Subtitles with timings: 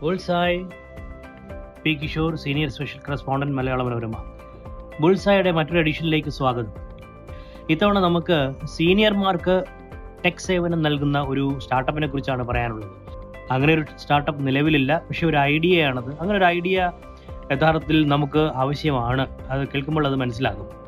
[0.00, 0.64] Bullseye
[1.82, 4.12] P Kishore senior special correspondent Malayala Manorama.
[5.00, 6.72] ബുൾസായുടെ മറ്റൊരു എഡിഷനിലേക്ക് സ്വാഗതം.
[7.70, 9.64] ഇത്തവണ നമുക്ക് സീനിയർമാർക്ക്
[10.24, 12.90] ടെക് സേവനം നൽകുന്ന ഒരു സ്റ്റാർട്ടപ്പിനെ കുറിച്ചാണ് പറയാനുള്ളത്.
[13.50, 16.20] അങ്ങനെ ഒരു സ്റ്റാർട്ടപ്പ് നിലവിലില്ല പക്ഷെ ഒരു ഐഡിയയാണത്.
[16.20, 16.92] അങ്ങനെ ഒരു ഐഡിയ
[17.52, 19.36] യഥാർത്ഥത്തിൽ നമുക്ക് ആവശ്യമാണ്.
[19.48, 20.87] അത് കേൾക്കുമ്പോൾ അത് മനസ്സിലാകും.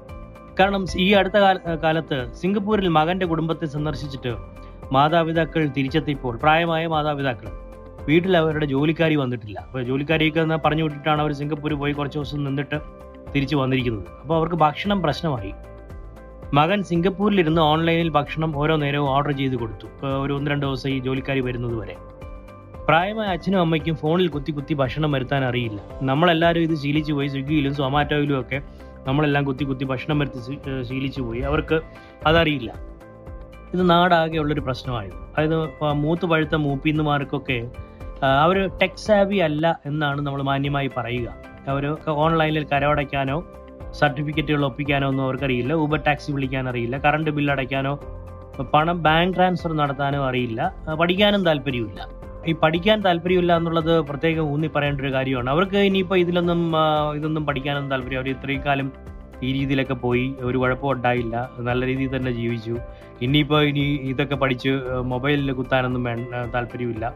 [0.61, 4.37] കാരണം ഈ അടുത്ത കാല- കാലത്ത് സിംഗപ്പൂരിൽ മകന്റെ കുടുംബത്തെ സന്ദർശിച്ചിട്ട്
[4.93, 7.49] മാതാപിതാക്കൾ തിരിച്ചെത്തിയപ്പോൾ പ്രായമായ മാതാപിതാക്കൾ
[8.09, 9.59] വീട്ടിൽ അവരുടെ ജോലിക്കാരി വന്നിട്ടില്ല.
[9.59, 12.81] അപ്പോൾ ജോലിക്കാരിയൊക്കെ പറഞ്ഞു വിട്ടിട്ടാണ് അവർ സിംഗപ്പൂരിൽ പോയി കുറച്ച് ദിവസം നിന്നിട്ട്
[13.35, 14.09] തിരിച്ചു വന്നിരിക്കുന്നത്.
[14.21, 15.53] അപ്പോൾ അവർക്ക് ഭക്ഷണം പ്രശ്നമായി.
[16.55, 20.07] മകൻ സിംഗപ്പൂരിലിരുന്ന് ഓൺലൈനിൽ ഭക്ഷണം ഓരോ നേരവും ഓർഡർ ചെയ്ത് കൊടുത്തു.
[20.07, 21.97] ഒരു ഒന്ന് രണ്ട് ദിവസം ഈ ജോലിക്കാരി വരുന്നത് വരെ.
[22.89, 25.81] പ്രായമായ അച്ഛനും അമ്മയ്ക്കും ഫോണിൽ കുത്തി കുത്തി ഭക്ഷണം വരുത്താൻ അറിയില്ല.
[26.03, 28.63] നമ്മളെല്ലാവരും ഇത് ശീലിച്ചു പോയി സ്വിഗ്ഗിയിലും സൊമാറ്റോയിലും ഒക്കെ
[29.07, 31.41] നമ്മളെല്ലാം കുത്തി കുത്തി ഭക്ഷണം വരുത്തി ശീലിച്ചു പോയി.
[31.41, 31.81] അവർക്ക്
[32.27, 32.75] അതറിയില്ല.
[33.75, 37.71] ഇത് നാടാകെ ഉള്ളൊരു പ്രശ്നമായിരുന്നു അതായത് മൂത്ത് പഴുത്ത മൂപ്പിന്നുമാർക്കൊക്കെ
[38.25, 41.35] അവർ ടെക് സാവി അല്ല എന്നാണ് നമ്മൾ മാന്യമായി പറയുക.
[41.69, 43.45] അവർ ഓൺലൈനിൽ കരമടയ്ക്കാനോ
[43.91, 45.73] സർട്ടിഫിക്കറ്റുകൾ ഒപ്പിക്കാനോ ഒന്നും അവർക്കറിയില്ല.
[45.73, 46.99] ഊബർ ടാക്സി വിളിക്കാൻ അറിയില്ല.
[46.99, 47.95] കറണ്ട് ബില്ല് അടയ്ക്കാനോ
[48.75, 50.75] പണം ബാങ്ക് ട്രാൻസ്ഫർ നടത്താനോ അറിയില്ല.
[51.01, 55.51] പഠിക്കാനും താല്പര്യമില്ല ഈ പഠിക്കാൻ താല്പര്യമില്ല എന്നുള്ളത് പ്രത്യേകം ഊന്നി പറയേണ്ട ഒരു കാര്യമാണ്.
[55.51, 56.73] അവർക്ക് ഇനിയിപ്പോൾ ഇതിലൊന്നും
[57.17, 58.21] ഇതൊന്നും പഠിക്കാനൊന്നും താല്പര്യം.
[58.21, 58.93] അവർ ഇത്രയും കാലം
[59.43, 61.51] ഈ രീതിയിലൊക്കെ പോയി ഒരു കുഴപ്പവും ഉണ്ടായില്ല.
[61.59, 62.75] നല്ല രീതിയിൽ തന്നെ ജീവിച്ചു.
[63.23, 64.73] ഇനിയിപ്പോൾ ഇനി ഇതൊക്കെ പഠിച്ച്
[65.13, 66.15] മൊബൈലിൽ കുത്താനൊന്നും വേ
[66.55, 67.13] താല്പര്യമില്ല.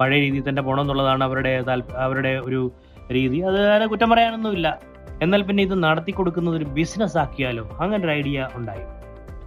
[0.00, 1.64] പഴയ രീതിയിൽ തന്നെ പോകണം എന്നുള്ളതാണ് അവരുടെ
[1.96, 2.72] അവരുടെ ഒരു
[3.12, 3.40] രീതി.
[3.40, 4.78] അത് അതിനെ കുറ്റം പറയാനൊന്നുമില്ല.
[5.22, 7.64] എന്നാൽ പിന്നെ ഇത് നടത്തി കൊടുക്കുന്നത് ഒരു ബിസിനസ് ആക്കിയാലോ?
[7.80, 8.84] അങ്ങനെ ഒരു ഐഡിയ ഉണ്ടായി.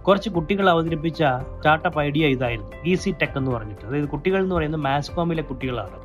[0.08, 1.18] കുറച്ച് കുട്ടികൾ അവതരിപ്പിച്ച
[1.56, 2.70] സ്റ്റാർട്ടപ്പ് ഐഡിയ ഇതായിരുന്നു.
[2.86, 3.86] ഈസി ടെക് എന്ന് പറഞ്ഞിട്ട്.
[3.86, 5.98] അതായത് കുട്ടികൾ എന്ന് പറയുന്നത് മാസ്കോമിലെ കുട്ടികളാണ്.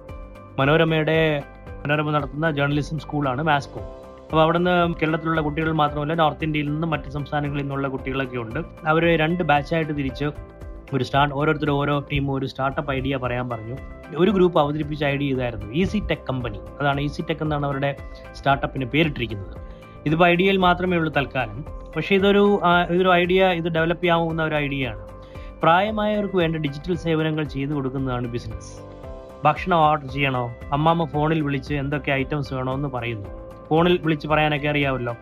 [0.59, 1.43] മനോരമയുടെ
[1.85, 7.61] മനോരമ നടത്തുന്ന ജേർണലിസം സ്കൂളാണ് മാസ്കോം അപ്പോൾ അവിടുന്ന് കേരളത്തിലുള്ള കുട്ടികൾ മാത്രമല്ല നോർത്ത് ഇന്ത്യയിൽ നിന്ന് മറ്റ് സംസ്ഥാനങ്ങളിൽ
[7.61, 8.59] നിന്നുള്ള കുട്ടികളൊക്കെ ഉണ്ട്.
[8.87, 10.25] അവർ രണ്ട് ബാച്ചായിട്ട് തിരിച്ച്
[10.93, 13.77] ഒരു സ്റ്റാർട്ട് ഓരോരുത്തരും ഓരോ ടീമും ഒരു സ്റ്റാർട്ടപ്പ് ഐഡിയ പറയാൻ പറഞ്ഞു.
[14.17, 15.73] ഒരു ഗ്രൂപ്പ് അവതരിപ്പിച്ച ഐഡിയ ഇതായിരുന്നു.
[15.73, 17.95] ഈസി ടെക് കമ്പനി അതാണ് ഈസി ടെക് എന്നാണ് അവരുടെ
[18.33, 19.57] സ്റ്റാർട്ടപ്പിന് പേരിട്ടിരിക്കുന്നത്.
[20.05, 21.78] ഇതിപ്പോൾ ഐഡിയയിൽ മാത്രമേ ഉള്ളൂ തൽക്കാലം.
[21.95, 25.07] പക്ഷേ ഇതൊരു ഇതൊരു ഐഡിയ ഇത് ഡെവലപ്പ് ചെയ്യാവുന്ന ഒരു ഐഡിയ ആണ്.
[25.61, 28.73] പ്രായമായവർക്ക് വേണ്ട ഡിജിറ്റൽ സേവനങ്ങൾ ചെയ്തു കൊടുക്കുന്നതാണ് ബിസിനസ്
[29.45, 30.55] ഭക്ഷണം ഓർഡർ ചെയ്യണോ?
[30.73, 33.29] അമ്മാമ്മ ഫോണിൽ വിളിച്ച് എന്തൊക്കെ ഐറ്റംസ് വേണോ എന്ന് പറയുന്നു.
[33.69, 35.15] ഫോണിൽ വിളിച്ച് പറയാനൊക്കെ അറിയാമല്ലോ.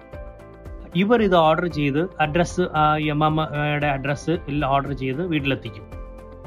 [0.96, 2.62] ഇവർ ഇത് ഓർഡർ ചെയ്ത് അഡ്രസ്സ്
[3.00, 5.86] ഈ അമ്മാമ്മയുടെ അഡ്രസ്സ് ഓർഡർ ചെയ്ത് വീട്ടിലെത്തിക്കും.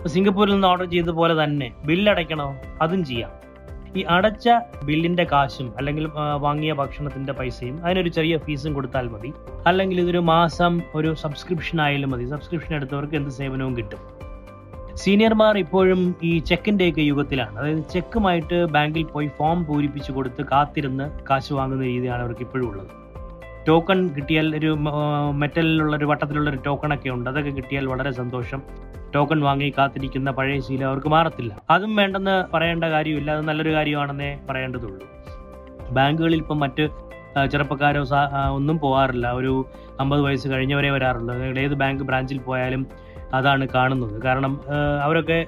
[0.07, 1.73] സിംഗപ്പൂരിൽ നിന്ന് ഓർഡർ ചെയ്ത പോലെ തന്നെ.
[1.85, 2.57] ബില്ല് അടയ്ക്കണോ?
[2.83, 3.31] അതും ചെയ്യാം.
[3.97, 4.49] ഈ അടച്ച
[4.85, 6.09] ബില്ലിന്റെ കാശും അല്ലെങ്കിൽ
[6.39, 9.33] വാങ്ങിയ ഭക്ഷണത്തിന്റെ പൈസയും അതിനൊരു ചെറിയ ഫീസും കൊടുത്താൽ മതി.
[9.67, 12.27] അല്ലെങ്കിൽ ഇതൊരു മാസം ഒരു സബ്സ്ക്രിപ്ഷൻ ആയാലും മതി.
[12.27, 13.99] സബ്സ്ക്രിപ്ഷൻ എടുത്തവർക്ക് എന്ത് സേവനവും കിട്ടും.
[14.95, 17.59] സീനിയർമാർ ഇപ്പോഴും ഈ ചെക്കിന്റെ ഒക്കെ യുഗത്തിലാണ്.
[17.59, 23.00] അതായത് ചെക്കുമായിട്ട് ബാങ്കിൽ പോയി ഫോം പൂരിപ്പിച്ചു കൊടുത്ത് കാത്തിരുന്ന് കാശ് വാങ്ങുന്ന രീതിയാണ് അവർക്ക് ഇപ്പോഴും ഉള്ളത്.
[23.69, 24.71] ടോക്കൺ കിട്ടിയാൽ ഒരു
[25.33, 27.31] മെറ്റലിലുള്ള ഒരു വട്ടത്തിലുള്ള ഒരു ടോക്കൺ ഒക്കെ ഉണ്ട്.
[27.31, 28.63] അതൊക്കെ കിട്ടിയാൽ വളരെ സന്തോഷം.
[29.15, 31.63] ടോക്കൺ വാങ്ങി കാത്തിരിക്കുന്ന പഴയ ശീലം അവർക്ക് മാറത്തില്ല.
[31.71, 33.31] അതും വേണ്ടെന്ന് പറയേണ്ട കാര്യമില്ല.
[33.31, 35.07] അത് നല്ലൊരു കാര്യമാണെന്നേ പറയേണ്ടതുള്ളൂ.
[35.91, 36.89] ബാങ്കുകളിൽ ഇപ്പം മറ്റ്
[37.53, 38.03] ചെറുപ്പക്കാരോ
[38.55, 39.67] ഒന്നും പോകാറില്ല ഒരു
[40.01, 41.35] അമ്പത് വയസ്സ് കഴിഞ്ഞവരെ വരാറുള്ളൂ.
[41.65, 42.87] ഏത് ബാങ്ക് ബ്രാഞ്ചിൽ പോയാലും
[43.35, 44.23] അതാണ് കാണുന്നത്.
[44.23, 44.61] കാരണം
[45.03, 45.47] അവരൊക്കെ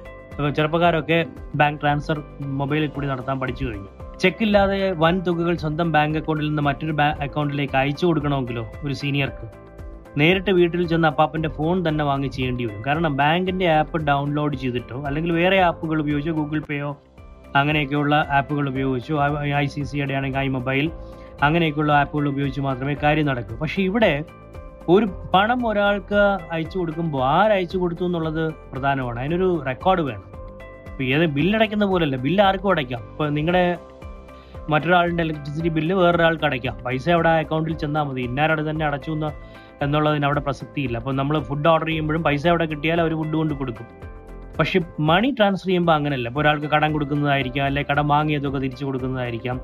[0.57, 2.23] ചെറുപ്പക്കാരൊക്കെ ബാങ്ക് ട്രാൻസ്ഫർ
[2.61, 3.91] മൊബൈലിൽ കൂടി നടത്താൻ പഠിച്ചു കഴിഞ്ഞു.
[4.21, 9.47] ചെക്ക് ഇല്ലാതെ വൻ തുകകൾ സ്വന്തം ബാങ്ക് അക്കൗണ്ടിൽ നിന്ന് മറ്റൊരു അക്കൗണ്ടിലേക്ക് അയച്ചു കൊടുക്കണമെങ്കിലോ ഒരു സീനിയർക്ക്?
[10.19, 12.83] നേരിട്ട് വീട്ടിൽ ചെന്ന് അപ്പാപ്പന്റെ ഫോൺ തന്നെ വാങ്ങി ചെയ്യേണ്ടി വരും.
[12.87, 17.01] കാരണം ബാങ്കിന്റെ ആപ്പ് ഡൗൺലോഡ് ചെയ്തിട്ടോ അല്ലെങ്കിൽ വേറെ ആപ്പുകൾ ഉപയോഗിച്ചോ ഗൂഗിൾ പേയോ
[17.57, 19.17] അങ്ങനെയൊക്കെയുള്ള ആപ്പുകൾ ഉപയോഗിച്ചോ
[19.55, 20.91] ഐ സി സിയുടെ ആണെങ്കിൽ ഐ മൊബൈൽ
[21.43, 23.57] അങ്ങനെയൊക്കെയുള്ള ആപ്പുകൾ ഉപയോഗിച്ച് മാത്രമേ കാര്യം നടക്കൂ.
[23.57, 24.25] പക്ഷേ ഇവിടെ
[24.89, 26.21] ഒരു പണം ഒരാൾക്ക്
[26.53, 29.21] അയച്ചു കൊടുക്കുമ്പോൾ ആരയച്ചു കൊടുത്തു എന്നുള്ളത് പ്രധാനമാണ്.
[29.21, 30.25] അതിനൊരു റെക്കോർഡ് വേണം.
[30.91, 33.01] ഇപ്പോൾ ഏത് ബില്ലടയ്ക്കുന്ന പോലെയല്ല ബില്ല് ആർക്കും അടയ്ക്കാം.
[33.11, 33.77] ഇപ്പോൾ നിങ്ങളുടെ
[34.71, 36.79] മറ്റൊരാളുടെ ഇലക്ട്രിസിറ്റി ബില്ല് വേറൊരാൾക്ക് അടയ്ക്കാം.
[36.87, 38.21] പൈസ അവിടെ അക്കൗണ്ടിൽ ചെന്നാൽ മതി.
[38.21, 39.31] ഇന്നാരവിടെ തന്നെ അടച്ചു എന്ന്
[39.85, 40.97] എന്നുള്ളതിന് അവിടെ പ്രസക്തിയില്ല.
[40.99, 43.87] അപ്പോൾ നമ്മൾ ഫുഡ് ഓർഡർ ചെയ്യുമ്പോഴും പൈസ അവിടെ കിട്ടിയാൽ അവർ ഫുഡ് കൊണ്ട് കൊടുക്കും.
[44.59, 49.61] പക്ഷെ മണി ട്രാൻസ്ഫർ ചെയ്യുമ്പോൾ അങ്ങനെയല്ല ഇപ്പോൾ ഒരാൾക്ക് കടം കൊടുക്കുന്നതായിരിക്കാം അല്ലെങ്കിൽ കടം വാങ്ങിയതൊക്കെ തിരിച്ചു കൊടുക്കുന്നതായിരിക്കാം.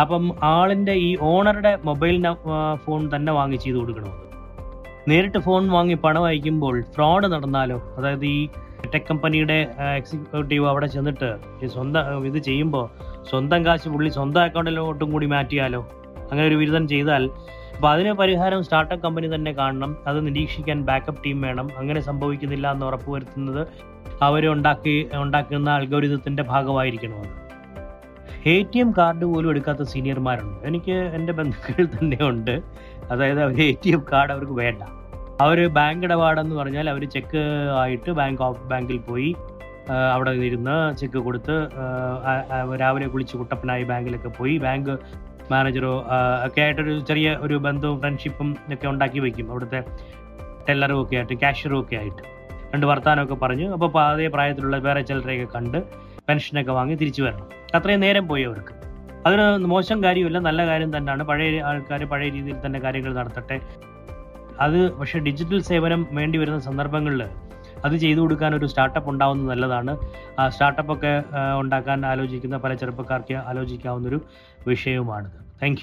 [0.00, 2.22] അപ്പം ആളിന്റെ ഈ ഓണറുടെ മൊബൈൽ
[2.84, 4.28] ഫോൺ തന്നെ വാങ്ങി ചെയ്ത് കൊടുക്കണമെന്ന്
[5.10, 7.94] നേരിട്ട് ഫോൺ വാങ്ങി പണം അയക്കുമ്പോൾ ഫ്രോഡ് നടന്നാലോ?
[7.98, 8.48] അതായത് ഈ
[8.94, 12.84] ടെക് കമ്പനിയുടെ എക്സിക്യൂട്ടീവ് അവിടെ ചെന്നിട്ട് ഈ സ്വന്തം ഇത് ചെയ്യുമ്പോൾ
[13.30, 15.90] സ്വന്തം കാശ് പുള്ളി സ്വന്തം അക്കൗണ്ടിലോട്ടും കൂടി മാറ്റിയാലോ?
[16.30, 17.30] അങ്ങനെ ഒരു ബിരുദം ചെയ്താൽ
[17.74, 19.96] അപ്പൊ അതിന് പരിഹാരം സ്റ്റാർട്ടപ്പ് കമ്പനി തന്നെ കാണണം.
[20.06, 21.68] അത് നിരീക്ഷിക്കാൻ ബാക്കപ്പ് ടീം വേണം.
[21.78, 23.68] അങ്ങനെ സംഭവിക്കുന്നില്ല എന്ന് ഉറപ്പുവരുത്തുന്നത്
[24.22, 27.42] അവർ ഉണ്ടാക്കി ഉണ്ടാക്കുന്ന അൽഗോരിതത്തിന്റെ ഭാഗമായിരിക്കണമെന്ന്
[28.46, 32.60] എ ടി എം കാർഡ് പോലും എടുക്കാത്ത സീനിയർമാരുണ്ട് എനിക്ക് എന്റെ ബന്ധുക്കൾ തന്നെ ഉണ്ട്.
[33.10, 34.82] അതായത് അവർ എ ടി എം കാർഡ് അവർക്ക് വേണ്ട.
[35.42, 37.42] അവർ ബാങ്ക് ഇടപാടെന്ന് പറഞ്ഞാൽ അവർ ചെക്ക്
[37.82, 39.30] ആയിട്ട് ബാങ്ക് ഓഫ് ബാങ്കിൽ പോയി
[40.14, 41.54] അവിടെ ഇരുന്ന് ചെക്ക് കൊടുത്ത്
[42.82, 44.92] രാവിലെ കുളിച്ച് കുട്ടപ്പനായി ബാങ്കിലൊക്കെ പോയി ബാങ്ക്
[45.52, 45.94] മാനേജറോ
[46.46, 49.46] ഒക്കെ ആയിട്ടൊരു ചെറിയ ഒരു ബന്ധവും ഫ്രണ്ട്ഷിപ്പും ഒക്കെ ഉണ്ടാക്കി വയ്ക്കും.
[49.52, 49.80] അവിടുത്തെ
[50.68, 52.22] ടെല്ലറും ഒക്കെ ആയിട്ട് ക്യാഷ്യറും ഒക്കെ ആയിട്ട്.
[52.72, 55.78] രണ്ട് വർത്താനമൊക്കെ പറഞ്ഞു അപ്പോൾ അതേ പ്രായത്തിലുള്ള വേറെ ചിലരെയൊക്കെ കണ്ട്
[56.28, 57.48] പെൻഷനൊക്കെ വാങ്ങി തിരിച്ചു വരണം.
[57.76, 58.74] അത്രയും നേരം പോയി അവർക്ക്.
[59.26, 63.58] അതിന് മോശം കാര്യമില്ല നല്ല കാര്യം തന്നെയാണ് പഴയ ആൾക്കാർ പഴയ രീതിയിൽ തന്നെ കാര്യങ്ങൾ നടത്തട്ടെ.
[64.60, 67.28] അത് പക്ഷേ ഡിജിറ്റൽ സേവനം വേണ്ടി വരുന്ന സന്ദർഭങ്ങളിൽ
[67.84, 69.96] അത് ചെയ്തു കൊടുക്കാൻ ഒരു സ്റ്റാർട്ടപ്പ് ഉണ്ടാവുന്നത് നല്ലതാണ്.
[70.38, 71.22] ആ സ്റ്റാർട്ടപ്പ് ഒക്കെ
[71.58, 74.20] ഉണ്ടാക്കാൻ ആലോചിക്കുന്ന പല ചെറുപ്പക്കാർക്ക് ആലോചിക്കാവുന്നൊരു
[74.66, 75.38] വിഷയവുമാണിത്.
[75.62, 75.78] താങ്ക്